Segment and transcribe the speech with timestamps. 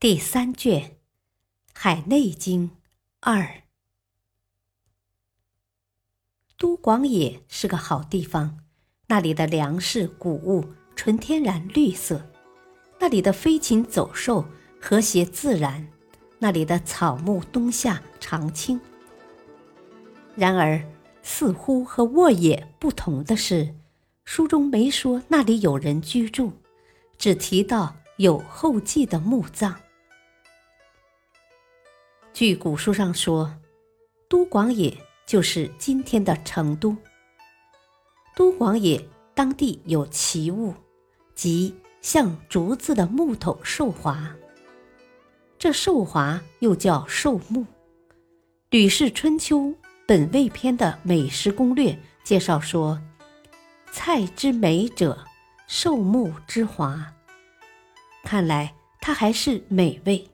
[0.00, 0.80] 第三卷
[1.74, 2.68] 《海内经》
[3.20, 3.64] 二。
[6.56, 8.60] 都广野是个好地方，
[9.08, 10.64] 那里的粮食谷物
[10.96, 12.30] 纯天然绿色，
[12.98, 14.46] 那里的飞禽走兽
[14.80, 15.86] 和谐自然，
[16.38, 18.80] 那里的草木冬夏常青。
[20.34, 20.82] 然而，
[21.22, 23.74] 似乎和沃野不同的是，
[24.24, 26.54] 书中没说那里有人居住，
[27.18, 29.78] 只提到有后继的墓葬。
[32.32, 33.52] 据古书上说，
[34.28, 36.96] 都广野就是今天的成都。
[38.36, 40.72] 都广野当地有奇物，
[41.34, 44.34] 即像竹子的木头寿华。
[45.58, 47.62] 这寿华又叫寿木。
[48.70, 49.74] 《吕氏春秋
[50.06, 53.02] 本味篇》的美食攻略介绍说
[53.92, 55.26] ：“菜之美者，
[55.66, 57.12] 寿木之华。”
[58.24, 60.30] 看来它还是美味，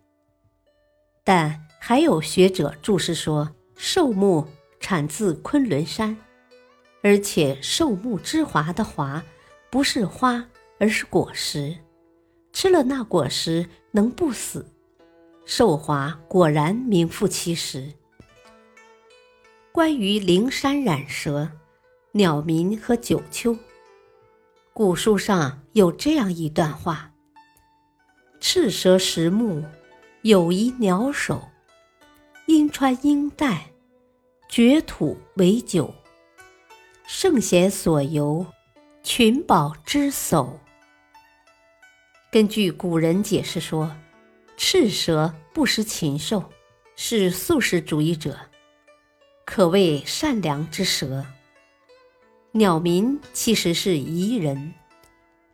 [1.25, 1.66] 但。
[1.89, 4.45] 还有学者注释说，寿木
[4.81, 6.17] 产自昆仑山，
[7.01, 9.23] 而且寿木之华的华
[9.71, 10.49] 不是花，
[10.81, 11.77] 而是果实，
[12.53, 14.67] 吃了那果实能不死。
[15.45, 17.93] 寿华果然名副其实。
[19.71, 21.49] 关于灵山染蛇、
[22.11, 23.57] 鸟鸣和九丘，
[24.73, 27.13] 古书上有这样一段话：
[28.41, 29.63] 赤蛇食木，
[30.23, 31.41] 有一鸟首。
[32.47, 33.73] 因穿鹰带，
[34.49, 35.93] 掘土为酒。
[37.05, 38.47] 圣贤所游，
[39.03, 40.53] 群宝之叟。
[42.31, 43.91] 根据古人解释说，
[44.57, 46.45] 赤蛇不食禽兽，
[46.95, 48.39] 是素食主义者，
[49.45, 51.27] 可谓善良之蛇。
[52.53, 54.73] 鸟民其实是彝人，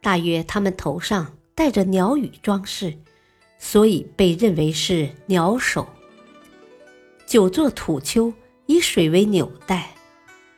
[0.03, 2.99] 大约他们头上戴着鸟羽装饰，
[3.59, 5.89] 所以被认为是鸟首。
[7.27, 8.33] 九座土丘
[8.67, 9.95] 以水为纽带，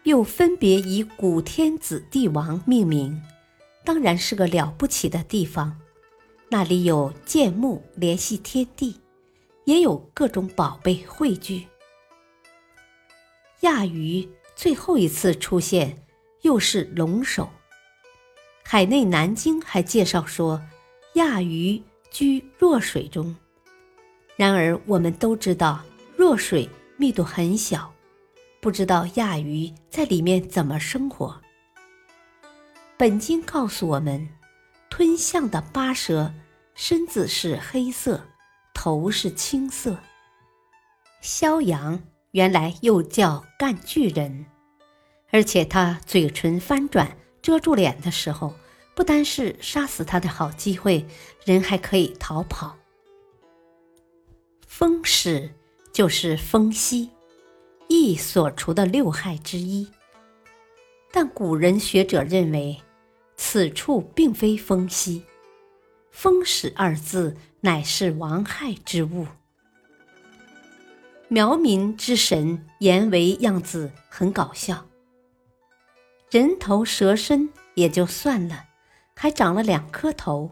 [0.02, 3.22] 又分别以古天子帝王命名，
[3.84, 5.80] 当然是个了不起的地方。
[6.48, 9.00] 那里有建木联系天地，
[9.64, 11.66] 也有各种宝贝汇聚。
[13.60, 16.04] 亚鱼最后一次出现，
[16.42, 17.48] 又是龙首。
[18.64, 20.60] 海内南经还介绍说，
[21.14, 23.34] 亚鱼居弱水中。
[24.36, 25.80] 然而我们都知道。
[26.16, 27.92] 弱水密度很小，
[28.60, 31.40] 不知道亚鱼在里面怎么生活。
[32.96, 34.28] 本经告诉我们，
[34.88, 36.32] 吞象的八蛇
[36.74, 38.24] 身子是黑色，
[38.72, 39.98] 头是青色。
[41.20, 42.00] 萧阳
[42.30, 44.46] 原来又叫干巨人，
[45.30, 48.54] 而且他嘴唇翻转遮住脸的时候，
[48.94, 51.04] 不单是杀死他的好机会，
[51.44, 52.76] 人还可以逃跑。
[54.68, 55.50] 风使。
[55.94, 57.08] 就是风息，
[57.86, 59.88] 羿所除的六害之一。
[61.12, 62.82] 但古人学者认为，
[63.36, 65.22] 此处并非风息，
[66.10, 69.24] 风使二字乃是亡害之物。
[71.28, 74.84] 苗民之神言为样子很搞笑，
[76.28, 78.64] 人头蛇身也就算了，
[79.14, 80.50] 还长了两颗头，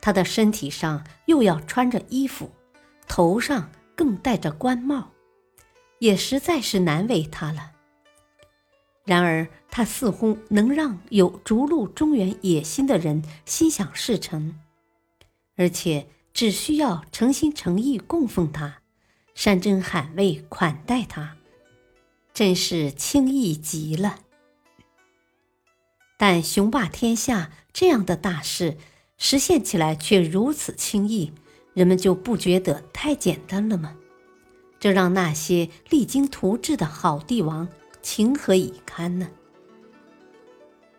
[0.00, 2.50] 他的身体上又要穿着衣服，
[3.06, 3.70] 头上。
[3.96, 5.10] 更戴着官帽，
[5.98, 7.72] 也实在是难为他了。
[9.04, 14.58] 然而，他似乎能让有逐鹿中原野心的人心想事成，
[15.56, 18.82] 而且只需要诚心诚意供奉他，
[19.34, 21.36] 山珍海味款待他，
[22.34, 24.18] 真是轻易极了。
[26.18, 28.76] 但雄霸天下这样的大事，
[29.18, 31.32] 实现起来却如此轻易。
[31.76, 33.94] 人们就不觉得太简单了吗？
[34.80, 37.68] 这让那些励精图治的好帝王
[38.00, 39.28] 情何以堪呢？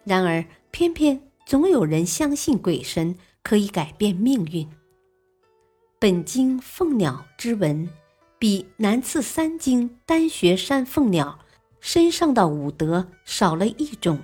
[0.03, 4.69] 然而，偏偏总有人相信鬼神可以改变命运。
[5.97, 7.89] 本经凤鸟之文，
[8.38, 11.39] 比南次三经丹穴山凤鸟
[11.80, 14.19] 身上的五德少了一种：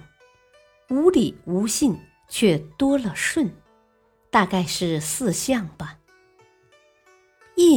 [0.92, 1.98] 无理无信，
[2.30, 3.52] 却多了顺，
[4.30, 5.98] 大概是四象吧。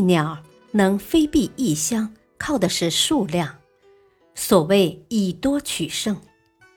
[0.00, 3.58] 鸟能飞避异乡，靠的是数量。
[4.34, 6.20] 所谓以多取胜，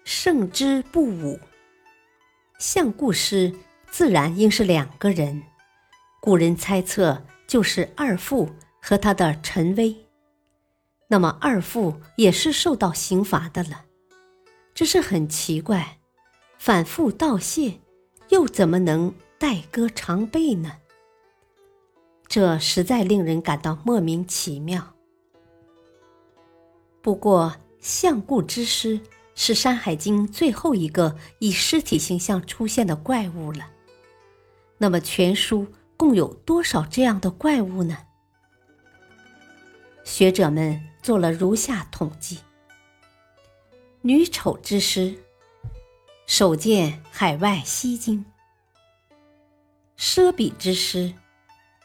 [0.04, 1.40] 胜之不武。
[2.58, 3.54] 相顾诗
[3.90, 5.44] 自然应是两个人，
[6.22, 8.50] 古人猜测就是二父
[8.82, 9.96] 和他的陈威。
[11.08, 13.86] 那么二父也是受到刑罚的了，
[14.74, 15.98] 这是很奇怪，
[16.58, 17.80] 反复道谢，
[18.30, 20.78] 又怎么能代歌长背呢？
[22.30, 24.94] 这实在令人感到莫名其妙。
[27.02, 29.02] 不过，相顾之尸
[29.34, 33.72] 是《山海经》最后一个以尸体形象出现的怪物了。
[34.78, 35.66] 那么，全书
[35.98, 37.98] 共有多少这样的怪物呢？
[40.04, 42.40] 学者们做了如下统计：
[44.02, 45.18] 女丑之尸，
[46.28, 48.24] 首见海外西京；
[49.98, 51.14] 奢比之尸，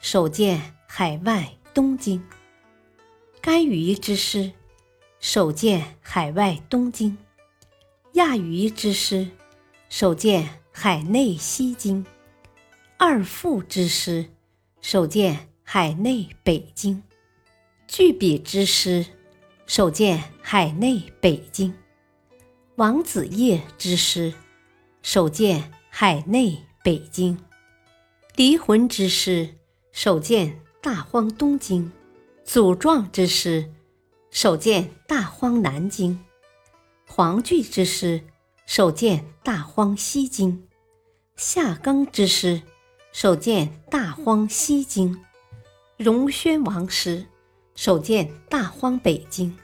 [0.01, 2.21] 首见海外东京；
[3.41, 4.51] 干鱼之师。
[5.19, 7.17] 首见海外东京，
[8.13, 9.25] 亚鱼之师；
[9.89, 12.05] 首见海内西京，
[12.97, 14.25] 二父之师；
[14.81, 17.01] 首见海内北京，
[17.87, 19.03] 巨笔之师；
[19.65, 21.73] 首见海内北京，
[22.75, 24.31] 王子业之师；
[25.01, 27.35] 首见海内北京，
[28.35, 29.55] 离魂之师；
[29.97, 31.89] 首见大荒东京，
[32.43, 33.71] 祖壮之师。
[34.29, 36.19] 首见大荒南京，
[37.07, 38.19] 黄句之师；
[38.65, 40.67] 首见大荒西京，
[41.37, 42.61] 夏庚之师；
[43.13, 45.17] 首见大荒西京，
[45.95, 47.27] 荣宣王师；
[47.73, 49.57] 首见大荒北京，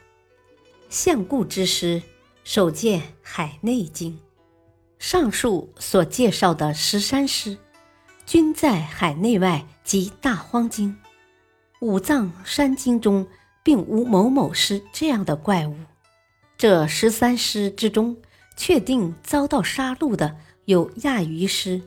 [0.90, 2.02] 相固之师；
[2.46, 4.18] 首见海内经。
[4.98, 7.58] 上述所介绍的十三师，
[8.32, 10.96] 均在海内外及大荒经、
[11.82, 13.28] 五藏山经中。
[13.64, 15.76] 并无某某师这样的怪物。
[16.58, 18.18] 这十三师之中，
[18.58, 20.36] 确定遭到杀戮的
[20.66, 21.80] 有亚鱼师、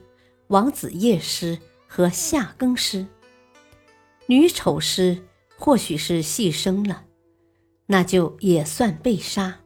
[0.46, 1.58] 王子夜师
[1.88, 3.04] 和夏庚师。
[4.26, 5.20] 女丑师
[5.56, 7.02] 或许是牺牲了，
[7.86, 9.58] 那就也算被杀，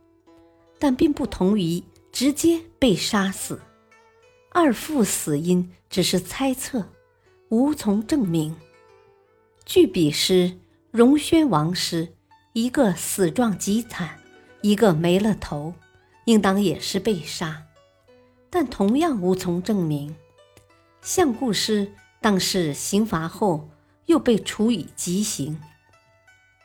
[0.78, 3.60] 但并不同于直接被杀死。
[4.50, 6.88] 二父死因只是猜测，
[7.48, 8.56] 无从证明。
[9.64, 10.58] 据彼师。
[10.90, 12.14] 荣宣王师，
[12.54, 14.18] 一个死状极惨，
[14.62, 15.74] 一个没了头，
[16.24, 17.64] 应当也是被杀，
[18.48, 20.16] 但同样无从证明。
[21.02, 21.92] 相顾师
[22.22, 23.68] 当是刑罚后
[24.06, 25.60] 又被处以极刑，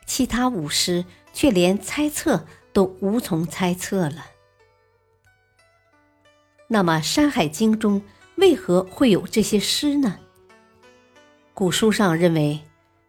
[0.06, 1.04] 其他五师
[1.34, 4.24] 却连猜测都无从猜测了。
[6.68, 8.02] 那么《山海经》中
[8.36, 10.18] 为何会有这些诗呢？
[11.52, 12.60] 古书上认为。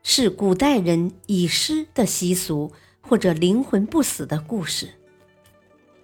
[0.07, 2.71] 是古代人以尸的习俗，
[3.01, 4.87] 或者灵魂不死的故事。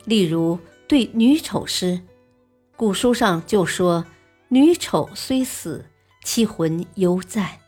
[0.06, 0.58] 例如，
[0.88, 2.02] 对女丑诗，
[2.76, 4.04] 古书上就说
[4.50, 5.86] ：“女丑虽死，
[6.24, 7.60] 其魂犹在，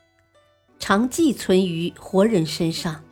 [0.79, 3.03] 常寄存于活人身上，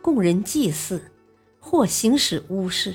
[0.00, 1.10] 供人祭祀，
[1.58, 2.94] 或行使巫事。”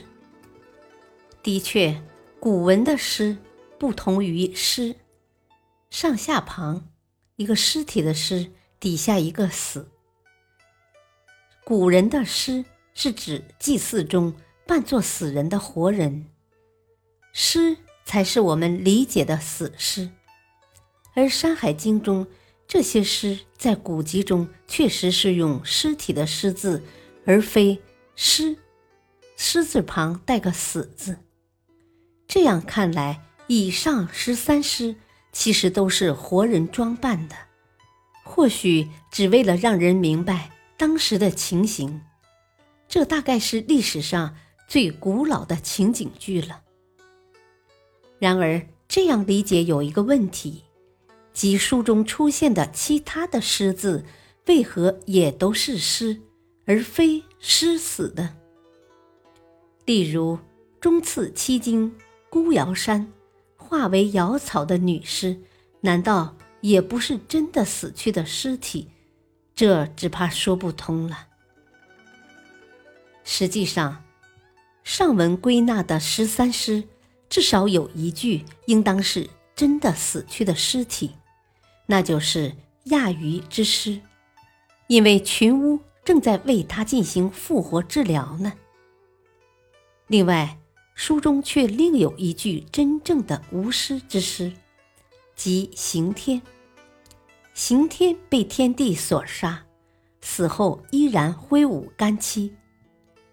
[1.44, 2.02] 的确，
[2.40, 3.38] 古文的诗
[3.78, 4.96] 不同于诗，
[5.90, 6.90] 上下旁
[7.36, 8.52] 一个尸体的尸。
[8.80, 9.90] 底下一个死。
[11.66, 12.64] 古人的尸
[12.94, 14.36] 是指祭祀中
[14.68, 16.28] 扮作死人的活人，
[17.34, 17.76] 尸
[18.06, 20.12] 才是我们理解的死尸。
[21.16, 22.28] 而《山海经》中
[22.68, 26.84] 这些诗在古籍中确实是用尸体的“尸”字，
[27.26, 27.82] 而非
[28.16, 28.56] “尸
[29.36, 31.18] ”，“尸”字旁带个“死”字。
[32.28, 34.96] 这样看来，以上十三诗
[35.32, 37.36] 其实都是活人装扮的。
[38.24, 42.02] 或许只为了让人明白当时的情形，
[42.88, 44.36] 这大概是历史上
[44.68, 46.62] 最古老的情景剧了。
[48.20, 50.64] 然而，这样理解有一个问题，
[51.34, 54.04] 即书中出现的其他的诗字，
[54.48, 56.20] 为何也都是诗，
[56.66, 58.36] 而非诗死的？
[59.86, 60.38] 例如
[60.82, 61.96] “中次七经
[62.30, 63.12] 孤瑶山”
[63.56, 65.40] 化为瑶草的女尸，
[65.82, 66.36] 难道？
[66.62, 68.90] 也不是真的死去的尸体，
[69.54, 71.28] 这只怕说不通了。
[73.24, 74.04] 实际上，
[74.84, 76.84] 上文归纳的十三尸，
[77.30, 81.12] 至少有一具应当是真的死去的尸体，
[81.86, 82.56] 那就是
[82.86, 84.02] 亚鱼之尸，
[84.88, 88.54] 因为群巫正在为他进行复活治疗呢。
[90.08, 90.57] 另外，
[90.98, 94.52] 书中却另有一句真正的无师之诗，
[95.36, 96.42] 即刑天。
[97.54, 99.64] 刑天被天帝所杀，
[100.22, 102.52] 死后依然挥舞干戚，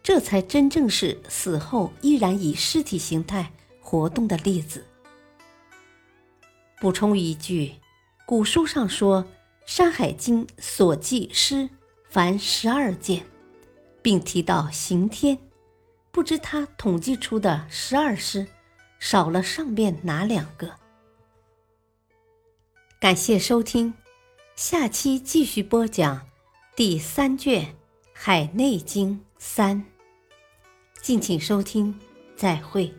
[0.02, 4.84] 这才真正是死后依然以尸体形态活动的例子。
[6.82, 7.76] 补充一句，
[8.26, 9.24] 古书上说，
[9.64, 11.70] 《山海经》所记诗
[12.10, 13.24] 凡十二件，
[14.02, 15.38] 并提到刑天，
[16.14, 18.46] 不知他统计出的十二师
[19.00, 20.76] 少了上面哪两个？
[23.00, 23.92] 感谢收听，
[24.54, 26.28] 下期继续播讲
[26.76, 27.64] 第三卷
[28.12, 29.84] 《海内经》三，
[31.02, 31.98] 敬请收听，
[32.36, 32.94] 再会。